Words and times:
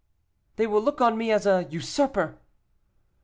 "They 0.55 0.65
will 0.65 0.81
look 0.81 0.99
on 0.99 1.15
me 1.15 1.31
as 1.31 1.45
a 1.45 1.67
usurper." 1.69 2.39